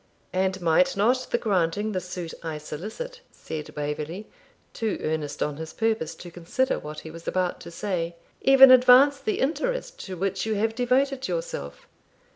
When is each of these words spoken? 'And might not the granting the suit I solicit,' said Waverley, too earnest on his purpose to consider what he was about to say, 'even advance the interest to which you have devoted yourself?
'And 0.33 0.59
might 0.61 0.97
not 0.97 1.27
the 1.29 1.37
granting 1.37 1.91
the 1.91 1.99
suit 2.01 2.33
I 2.41 2.57
solicit,' 2.57 3.21
said 3.31 3.69
Waverley, 3.77 4.27
too 4.73 4.97
earnest 4.99 5.43
on 5.43 5.57
his 5.57 5.73
purpose 5.73 6.15
to 6.15 6.31
consider 6.31 6.79
what 6.79 7.01
he 7.01 7.11
was 7.11 7.27
about 7.27 7.59
to 7.61 7.69
say, 7.69 8.15
'even 8.41 8.71
advance 8.71 9.19
the 9.19 9.39
interest 9.39 9.99
to 10.07 10.17
which 10.17 10.43
you 10.43 10.55
have 10.55 10.73
devoted 10.73 11.27
yourself? 11.27 11.87